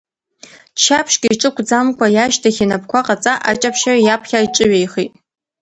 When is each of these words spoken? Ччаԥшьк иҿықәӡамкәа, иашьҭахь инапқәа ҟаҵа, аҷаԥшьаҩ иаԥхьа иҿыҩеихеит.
Ччаԥшьк 0.77 1.23
иҿықәӡамкәа, 1.31 2.07
иашьҭахь 2.15 2.59
инапқәа 2.63 2.99
ҟаҵа, 3.07 3.33
аҷаԥшьаҩ 3.49 3.99
иаԥхьа 4.01 4.45
иҿыҩеихеит. 4.45 5.11